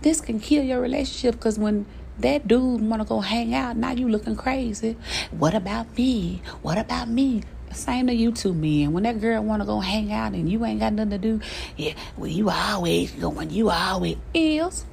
This 0.02 0.22
can 0.22 0.40
kill 0.40 0.64
your 0.64 0.82
relationship 0.82 1.36
because 1.36 1.60
when 1.60 1.86
that 2.20 2.48
dude 2.48 2.82
want 2.82 3.02
to 3.02 3.08
go 3.08 3.20
hang 3.20 3.54
out, 3.54 3.78
now 3.78 3.92
you 3.92 4.10
looking 4.10 4.36
crazy. 4.36 4.98
What 5.32 5.54
about 5.54 5.96
me? 5.98 6.42
What 6.62 6.78
about 6.78 7.08
me? 7.08 7.44
Same 7.72 8.08
to 8.08 8.14
you 8.14 8.32
two 8.32 8.54
men. 8.54 8.92
When 8.92 9.04
that 9.04 9.22
girl 9.22 9.44
want 9.44 9.62
to 9.62 9.66
go 9.66 9.80
hang 9.80 10.12
out 10.12 10.34
and 10.34 10.50
you 10.50 10.66
ain't 10.66 10.80
got 10.80 10.94
nothing 10.94 11.12
to 11.12 11.18
do, 11.18 11.40
yeah, 11.78 11.94
well, 12.18 12.28
you 12.28 12.50
always 12.50 13.12
going, 13.12 13.50
you 13.50 13.70
always 13.70 14.18
is 14.34 14.86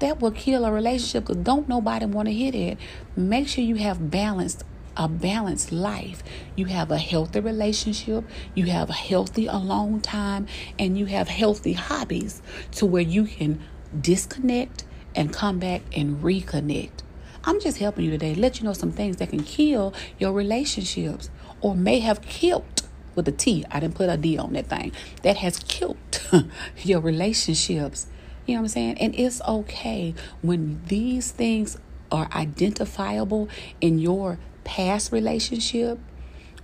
that 0.00 0.20
will 0.20 0.30
kill 0.30 0.64
a 0.64 0.72
relationship 0.72 1.26
because 1.26 1.42
don't 1.42 1.68
nobody 1.68 2.06
want 2.06 2.28
to 2.28 2.34
hit 2.34 2.54
it. 2.54 2.78
Make 3.16 3.48
sure 3.48 3.64
you 3.64 3.76
have 3.76 4.10
balanced 4.10 4.64
a 4.96 5.08
balanced 5.08 5.70
life. 5.70 6.22
You 6.56 6.66
have 6.66 6.90
a 6.90 6.98
healthy 6.98 7.40
relationship, 7.40 8.24
you 8.54 8.66
have 8.66 8.90
a 8.90 8.94
healthy 8.94 9.46
alone 9.46 10.00
time, 10.00 10.48
and 10.78 10.98
you 10.98 11.06
have 11.06 11.28
healthy 11.28 11.74
hobbies 11.74 12.42
to 12.72 12.84
where 12.86 13.02
you 13.02 13.24
can 13.24 13.60
disconnect 13.98 14.84
and 15.14 15.32
come 15.32 15.60
back 15.60 15.82
and 15.96 16.22
reconnect. 16.22 17.02
I'm 17.44 17.60
just 17.60 17.78
helping 17.78 18.04
you 18.04 18.10
today, 18.10 18.34
let 18.34 18.58
you 18.58 18.64
know 18.64 18.72
some 18.72 18.92
things 18.92 19.16
that 19.18 19.30
can 19.30 19.44
kill 19.44 19.94
your 20.18 20.32
relationships 20.32 21.30
or 21.60 21.74
may 21.76 22.00
have 22.00 22.20
killed 22.20 22.82
with 23.14 23.26
a 23.28 23.32
T. 23.32 23.64
I 23.70 23.80
didn't 23.80 23.94
put 23.94 24.10
a 24.10 24.16
D 24.16 24.36
on 24.36 24.52
that 24.54 24.66
thing. 24.66 24.92
That 25.22 25.38
has 25.38 25.58
killed 25.60 25.96
your 26.82 27.00
relationships 27.00 28.06
you 28.48 28.54
know 28.54 28.60
what 28.60 28.64
I'm 28.64 28.68
saying? 28.68 28.98
And 28.98 29.14
it's 29.14 29.42
okay 29.42 30.14
when 30.40 30.80
these 30.86 31.30
things 31.30 31.76
are 32.10 32.30
identifiable 32.32 33.50
in 33.82 33.98
your 33.98 34.38
past 34.64 35.12
relationship 35.12 35.98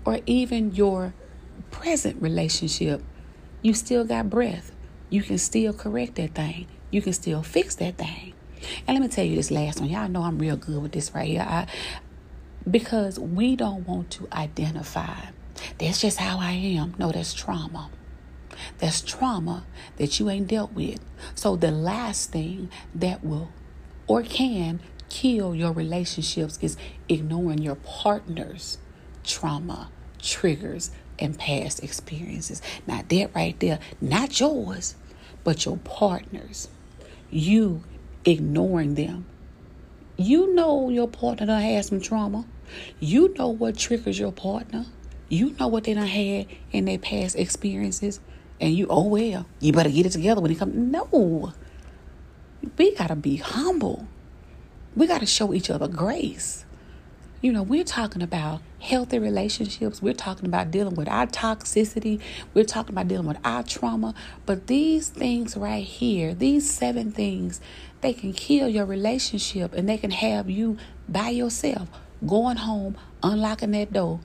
or 0.07 0.21
even 0.25 0.75
your 0.75 1.13
present 1.71 2.21
relationship. 2.23 3.03
You 3.61 3.75
still 3.75 4.05
got 4.05 4.31
breath. 4.31 4.73
You 5.11 5.23
can 5.23 5.37
still 5.37 5.75
correct 5.75 6.15
that 6.15 6.35
thing. 6.35 6.69
You 6.91 7.03
can 7.03 7.13
still 7.13 7.43
fix 7.43 7.75
that 7.77 7.99
thing. 7.99 8.33
And 8.87 8.95
let 8.95 9.03
me 9.03 9.09
tell 9.09 9.27
you 9.27 9.37
this 9.37 9.51
last 9.51 9.81
one. 9.81 9.91
Y'all 9.91 10.09
know 10.09 10.23
I'm 10.23 10.39
real 10.39 10.57
good 10.57 10.81
with 10.81 10.93
this 10.93 11.15
right 11.15 11.29
here. 11.29 11.43
I, 11.47 11.67
because 12.71 13.19
we 13.19 13.57
don't 13.57 13.87
want 13.87 14.11
to 14.13 14.27
identify. 14.33 15.27
That's 15.79 16.01
just 16.01 16.17
how 16.17 16.39
I 16.39 16.53
am. 16.53 16.95
No, 16.99 17.13
that's 17.13 17.35
trauma. 17.35 17.91
That's 18.79 19.01
trauma 19.01 19.65
that 19.97 20.19
you 20.19 20.31
ain't 20.31 20.49
dealt 20.49 20.73
with. 20.73 21.01
So 21.35 21.57
the 21.57 21.71
last 21.71 22.31
thing 22.31 22.71
that 22.95 23.25
will 23.25 23.51
or 24.07 24.23
can 24.23 24.81
kill 25.09 25.55
your 25.55 25.73
relationships 25.73 26.59
is 26.61 26.77
ignoring 27.09 27.59
your 27.59 27.77
partner's 27.77 28.79
trauma, 29.23 29.91
triggers, 30.21 30.91
and 31.19 31.39
past 31.39 31.83
experiences. 31.83 32.61
Now, 32.87 33.03
that 33.09 33.35
right 33.35 33.59
there, 33.61 33.79
not 34.01 34.41
yours, 34.41 34.97
but 35.45 35.65
your 35.65 35.77
partner's. 35.79 36.69
You 37.31 37.83
ignoring 38.25 38.95
them. 38.95 39.27
You 40.17 40.55
know 40.55 40.91
your 40.91 41.09
partner 41.09 41.47
done 41.47 41.63
had 41.63 41.85
some 41.85 42.01
trauma. 42.01 42.45
You 43.01 43.35
know 43.35 43.49
what 43.49 43.77
triggers 43.77 44.19
your 44.19 44.33
partner. 44.33 44.87
You 45.29 45.55
know 45.59 45.69
what 45.69 45.85
they 45.85 45.95
done 45.95 46.07
had 46.07 46.47
in 46.73 46.85
their 46.85 46.99
past 46.99 47.37
experiences 47.37 48.21
and 48.61 48.75
you, 48.75 48.87
oh 48.89 49.07
well, 49.07 49.47
you 49.61 49.73
better 49.73 49.91
get 49.91 50.07
it 50.07 50.13
together 50.13 50.41
when 50.41 50.51
it 50.51 50.59
comes. 50.59 50.75
No. 50.75 51.53
We 52.79 52.95
got 52.95 53.09
to 53.09 53.17
be 53.17 53.37
humble. 53.37 54.09
We 54.97 55.07
got 55.07 55.21
to 55.21 55.27
show 55.27 55.53
each 55.53 55.71
other 55.71 55.89
grace. 55.89 56.65
You 57.41 57.53
know, 57.53 57.63
we're 57.63 57.85
talking 57.85 58.23
about 58.23 58.63
healthy 58.79 59.19
relationships. 59.19 60.01
We're 60.01 60.15
talking 60.15 60.47
about 60.47 60.71
dealing 60.71 60.95
with 60.95 61.09
our 61.09 61.27
toxicity. 61.27 62.21
We're 62.55 62.65
talking 62.65 62.95
about 62.95 63.09
dealing 63.09 63.27
with 63.27 63.37
our 63.45 63.63
trauma. 63.63 64.15
But 64.47 64.67
these 64.67 65.11
things 65.11 65.57
right 65.57 65.85
here, 65.85 66.33
these 66.33 66.71
seven 66.71 67.13
things, 67.13 67.61
they 68.01 68.15
can 68.15 68.33
kill 68.33 68.69
your 68.69 68.87
relationship 68.87 69.75
and 69.75 69.87
they 69.89 69.99
can 69.99 70.11
have 70.11 70.49
you 70.49 70.79
by 71.07 71.31
yourself 71.31 71.89
going 72.27 72.57
home, 72.57 72.97
unlocking 73.23 73.73
that 73.73 73.93
door. 73.93 74.21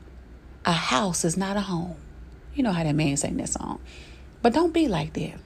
A 0.65 0.71
house 0.71 1.25
is 1.25 1.35
not 1.35 1.57
a 1.57 1.61
home. 1.61 1.95
You 2.53 2.63
know 2.63 2.71
how 2.71 2.83
that 2.83 2.95
man 2.95 3.17
sang 3.17 3.37
that 3.37 3.49
song. 3.49 3.79
But 4.41 4.53
don't 4.53 4.73
be 4.73 4.87
like 4.87 5.13
that. 5.13 5.39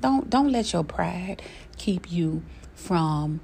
Don't 0.00 0.30
don't 0.30 0.52
let 0.52 0.72
your 0.72 0.84
pride 0.84 1.42
keep 1.76 2.10
you 2.10 2.42
from 2.74 3.40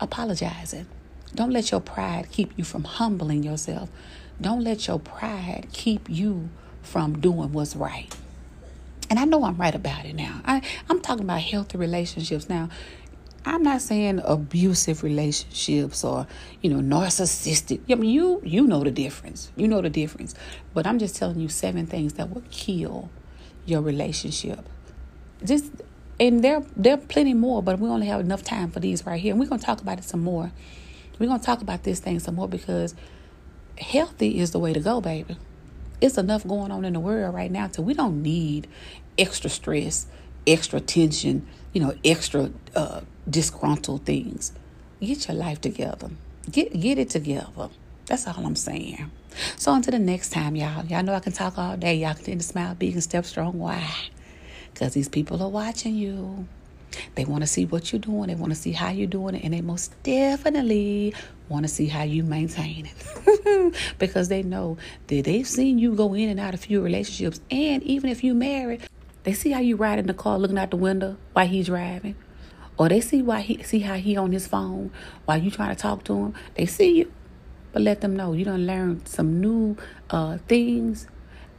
apologizing. 0.00 0.86
Don't 1.34 1.50
let 1.50 1.70
your 1.70 1.80
pride 1.80 2.30
keep 2.30 2.52
you 2.56 2.64
from 2.64 2.84
humbling 2.84 3.42
yourself. 3.42 3.90
Don't 4.40 4.62
let 4.62 4.86
your 4.86 4.98
pride 4.98 5.68
keep 5.72 6.08
you 6.08 6.50
from 6.82 7.20
doing 7.20 7.52
what's 7.52 7.76
right. 7.76 8.14
And 9.08 9.18
I 9.18 9.24
know 9.24 9.44
I'm 9.44 9.56
right 9.56 9.74
about 9.74 10.04
it 10.04 10.14
now. 10.14 10.40
I, 10.44 10.62
I'm 10.88 11.00
talking 11.00 11.24
about 11.24 11.40
healthy 11.40 11.78
relationships 11.78 12.48
now. 12.48 12.70
I'm 13.44 13.62
not 13.62 13.82
saying 13.82 14.20
abusive 14.24 15.02
relationships 15.02 16.04
or, 16.04 16.26
you 16.60 16.70
know, 16.70 16.78
narcissistic. 16.78 17.80
I 17.90 17.96
mean, 17.96 18.10
you 18.10 18.40
you 18.44 18.66
know 18.66 18.84
the 18.84 18.90
difference. 18.90 19.50
You 19.56 19.68
know 19.68 19.82
the 19.82 19.90
difference. 19.90 20.34
But 20.74 20.86
I'm 20.86 20.98
just 20.98 21.16
telling 21.16 21.40
you 21.40 21.48
seven 21.48 21.86
things 21.86 22.14
that 22.14 22.30
will 22.30 22.44
kill 22.50 23.10
your 23.64 23.80
relationship. 23.80 24.68
Just 25.44 25.70
and 26.20 26.42
there 26.42 26.62
there 26.76 26.94
are 26.94 26.98
plenty 26.98 27.34
more, 27.34 27.62
but 27.62 27.78
we 27.78 27.88
only 27.88 28.06
have 28.06 28.20
enough 28.20 28.42
time 28.42 28.70
for 28.70 28.80
these 28.80 29.04
right 29.06 29.20
here. 29.20 29.32
And 29.32 29.40
we're 29.40 29.48
gonna 29.48 29.62
talk 29.62 29.80
about 29.80 29.98
it 29.98 30.04
some 30.04 30.22
more. 30.22 30.52
We're 31.18 31.26
gonna 31.26 31.42
talk 31.42 31.62
about 31.62 31.82
this 31.82 32.00
thing 32.00 32.18
some 32.18 32.34
more 32.36 32.48
because 32.48 32.94
healthy 33.78 34.38
is 34.38 34.52
the 34.52 34.58
way 34.58 34.72
to 34.72 34.80
go, 34.80 35.00
baby. 35.00 35.36
It's 36.00 36.18
enough 36.18 36.46
going 36.46 36.70
on 36.72 36.84
in 36.84 36.94
the 36.94 37.00
world 37.00 37.34
right 37.34 37.50
now, 37.50 37.68
so 37.70 37.82
we 37.82 37.94
don't 37.94 38.22
need 38.22 38.66
extra 39.16 39.48
stress, 39.48 40.06
extra 40.46 40.80
tension, 40.80 41.46
you 41.72 41.80
know, 41.80 41.94
extra 42.04 42.50
uh, 42.74 43.02
disgruntled 43.28 44.04
things. 44.04 44.52
Get 45.00 45.28
your 45.28 45.36
life 45.36 45.60
together. 45.60 46.10
Get 46.50 46.78
get 46.78 46.98
it 46.98 47.10
together. 47.10 47.70
That's 48.06 48.26
all 48.26 48.44
I'm 48.44 48.56
saying. 48.56 49.10
So 49.56 49.72
until 49.74 49.92
the 49.92 49.98
next 49.98 50.30
time, 50.30 50.56
y'all. 50.56 50.84
Y'all 50.86 51.02
know 51.02 51.14
I 51.14 51.20
can 51.20 51.32
talk 51.32 51.58
all 51.58 51.76
day. 51.76 51.94
Y'all 51.96 52.14
to 52.14 52.42
smile 52.42 52.74
big 52.74 52.94
and 52.94 53.02
step 53.02 53.24
strong. 53.24 53.58
Why? 53.58 53.88
Because 54.72 54.94
these 54.94 55.08
people 55.08 55.42
are 55.42 55.48
watching 55.48 55.94
you. 55.94 56.46
They 57.14 57.24
want 57.24 57.42
to 57.42 57.46
see 57.46 57.64
what 57.64 57.92
you're 57.92 58.00
doing. 58.00 58.28
They 58.28 58.34
want 58.34 58.52
to 58.52 58.58
see 58.58 58.72
how 58.72 58.90
you're 58.90 59.06
doing 59.06 59.34
it. 59.34 59.44
And 59.44 59.54
they 59.54 59.60
most 59.60 59.94
definitely 60.02 61.14
want 61.48 61.64
to 61.64 61.68
see 61.68 61.86
how 61.86 62.02
you 62.02 62.22
maintain 62.22 62.86
it. 62.86 63.74
because 63.98 64.28
they 64.28 64.42
know 64.42 64.76
that 65.06 65.24
they've 65.24 65.46
seen 65.46 65.78
you 65.78 65.94
go 65.94 66.14
in 66.14 66.28
and 66.28 66.40
out 66.40 66.54
of 66.54 66.60
few 66.60 66.82
relationships. 66.82 67.40
And 67.50 67.82
even 67.82 68.10
if 68.10 68.22
you 68.22 68.34
married, 68.34 68.82
they 69.24 69.32
see 69.32 69.50
how 69.52 69.60
you 69.60 69.76
ride 69.76 69.98
in 69.98 70.06
the 70.06 70.14
car 70.14 70.38
looking 70.38 70.58
out 70.58 70.70
the 70.70 70.76
window 70.76 71.16
while 71.32 71.46
he's 71.46 71.66
driving. 71.66 72.16
Or 72.76 72.88
they 72.88 73.00
see 73.00 73.22
why 73.22 73.40
he 73.40 73.62
see 73.62 73.80
how 73.80 73.94
he 73.94 74.16
on 74.16 74.32
his 74.32 74.46
phone 74.46 74.90
while 75.24 75.38
you 75.38 75.50
trying 75.50 75.74
to 75.74 75.80
talk 75.80 76.04
to 76.04 76.14
him. 76.14 76.34
They 76.54 76.66
see 76.66 76.98
you. 76.98 77.12
But 77.72 77.82
let 77.82 78.00
them 78.00 78.14
know 78.14 78.32
you 78.32 78.44
don't 78.44 78.66
learn 78.66 79.04
some 79.06 79.40
new 79.40 79.76
uh, 80.10 80.38
things 80.46 81.06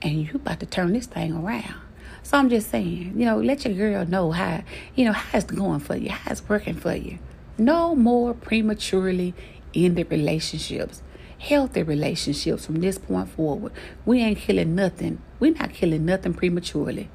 and 0.01 0.21
you 0.21 0.35
about 0.35 0.59
to 0.59 0.65
turn 0.65 0.93
this 0.93 1.07
thing 1.07 1.33
around. 1.33 1.75
So 2.21 2.37
I'm 2.37 2.49
just 2.49 2.69
saying, 2.69 3.13
you 3.17 3.25
know, 3.25 3.37
let 3.37 3.65
your 3.65 3.73
girl 3.73 4.05
know 4.05 4.31
how, 4.31 4.63
you 4.95 5.05
know, 5.05 5.11
how 5.11 5.37
it's 5.37 5.49
going 5.51 5.79
for 5.79 5.95
you, 5.95 6.09
how 6.09 6.31
it's 6.31 6.47
working 6.47 6.75
for 6.75 6.95
you. 6.95 7.19
No 7.57 7.95
more 7.95 8.33
prematurely 8.33 9.33
ended 9.75 10.09
relationships. 10.09 11.01
Healthy 11.37 11.83
relationships 11.83 12.65
from 12.65 12.75
this 12.75 12.97
point 12.97 13.29
forward. 13.29 13.73
We 14.05 14.21
ain't 14.21 14.37
killing 14.37 14.75
nothing. 14.75 15.21
We're 15.39 15.53
not 15.53 15.73
killing 15.73 16.05
nothing 16.05 16.33
prematurely. 16.33 17.09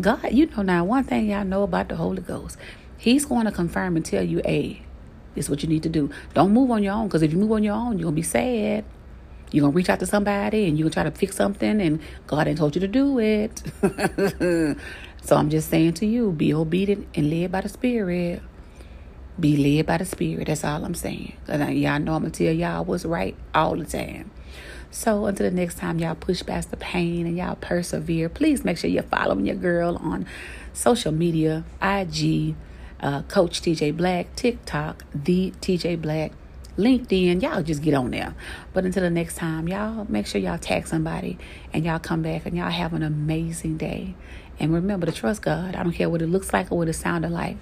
God, 0.00 0.30
you 0.30 0.46
know 0.46 0.62
now, 0.62 0.84
one 0.84 1.02
thing 1.02 1.28
y'all 1.28 1.44
know 1.44 1.64
about 1.64 1.88
the 1.88 1.96
Holy 1.96 2.22
Ghost, 2.22 2.56
He's 2.96 3.24
going 3.24 3.46
to 3.46 3.52
confirm 3.52 3.96
and 3.96 4.04
tell 4.04 4.22
you, 4.22 4.40
hey, 4.44 4.82
this 5.34 5.46
is 5.46 5.50
what 5.50 5.62
you 5.62 5.68
need 5.68 5.82
to 5.84 5.88
do. 5.88 6.10
Don't 6.34 6.52
move 6.52 6.70
on 6.70 6.82
your 6.82 6.94
own, 6.94 7.08
because 7.08 7.22
if 7.22 7.32
you 7.32 7.38
move 7.38 7.52
on 7.52 7.62
your 7.62 7.74
own, 7.74 7.98
you're 7.98 8.04
going 8.04 8.14
to 8.14 8.20
be 8.20 8.22
sad. 8.22 8.84
You're 9.52 9.62
going 9.62 9.72
to 9.72 9.76
reach 9.76 9.88
out 9.88 9.98
to 10.00 10.06
somebody 10.06 10.66
and 10.68 10.78
you're 10.78 10.84
going 10.84 10.90
to 10.90 10.94
try 10.94 11.02
to 11.04 11.10
fix 11.10 11.36
something, 11.36 11.80
and 11.80 12.00
God 12.26 12.48
ain't 12.48 12.58
told 12.58 12.74
you 12.74 12.80
to 12.80 12.88
do 12.88 13.18
it. 13.18 13.62
so 15.22 15.36
I'm 15.36 15.50
just 15.50 15.68
saying 15.68 15.94
to 15.94 16.06
you, 16.06 16.32
be 16.32 16.54
obedient 16.54 17.08
and 17.14 17.30
led 17.30 17.52
by 17.52 17.62
the 17.62 17.68
Spirit. 17.68 18.42
Be 19.38 19.56
led 19.56 19.86
by 19.86 19.98
the 19.98 20.04
Spirit. 20.04 20.46
That's 20.46 20.64
all 20.64 20.84
I'm 20.84 20.94
saying. 20.94 21.36
Because 21.46 21.60
y'all 21.70 21.98
know 21.98 22.14
I'm 22.14 22.22
going 22.22 22.32
to 22.32 22.44
tell 22.44 22.54
y'all 22.54 22.84
what's 22.84 23.04
right 23.04 23.34
all 23.54 23.76
the 23.76 23.84
time. 23.84 24.30
So 24.90 25.26
until 25.26 25.48
the 25.48 25.56
next 25.56 25.78
time, 25.78 25.98
y'all 25.98 26.16
push 26.16 26.44
past 26.44 26.70
the 26.70 26.76
pain 26.76 27.26
and 27.26 27.36
y'all 27.36 27.54
persevere. 27.54 28.28
Please 28.28 28.64
make 28.64 28.76
sure 28.76 28.90
you're 28.90 29.04
following 29.04 29.46
your 29.46 29.56
girl 29.56 29.96
on 29.96 30.26
social 30.72 31.12
media, 31.12 31.64
IG, 31.80 32.54
uh, 33.02 33.22
Coach 33.22 33.62
TJ 33.62 33.96
Black, 33.96 34.34
TikTok, 34.36 35.04
the 35.14 35.52
TJ 35.60 36.00
Black, 36.00 36.32
LinkedIn. 36.76 37.42
Y'all 37.42 37.62
just 37.62 37.82
get 37.82 37.94
on 37.94 38.10
there. 38.10 38.34
But 38.72 38.84
until 38.84 39.02
the 39.02 39.10
next 39.10 39.36
time, 39.36 39.68
y'all 39.68 40.06
make 40.08 40.26
sure 40.26 40.40
y'all 40.40 40.58
tag 40.58 40.86
somebody 40.86 41.38
and 41.72 41.84
y'all 41.84 41.98
come 41.98 42.22
back 42.22 42.46
and 42.46 42.56
y'all 42.56 42.70
have 42.70 42.92
an 42.92 43.02
amazing 43.02 43.76
day. 43.76 44.14
And 44.58 44.74
remember 44.74 45.06
to 45.06 45.12
trust 45.12 45.42
God. 45.42 45.74
I 45.74 45.82
don't 45.82 45.92
care 45.92 46.10
what 46.10 46.22
it 46.22 46.26
looks 46.26 46.52
like 46.52 46.70
or 46.70 46.78
what 46.78 46.88
it 46.88 46.94
sounded 46.94 47.30
like. 47.30 47.56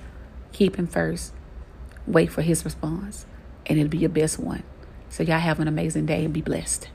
Keep 0.52 0.76
Him 0.76 0.86
first. 0.86 1.32
Wait 2.06 2.32
for 2.32 2.42
His 2.42 2.64
response, 2.64 3.26
and 3.66 3.78
it'll 3.78 3.90
be 3.90 3.98
your 3.98 4.08
best 4.08 4.38
one. 4.38 4.62
So 5.08 5.22
y'all 5.22 5.38
have 5.38 5.60
an 5.60 5.68
amazing 5.68 6.06
day 6.06 6.24
and 6.24 6.34
be 6.34 6.42
blessed. 6.42 6.88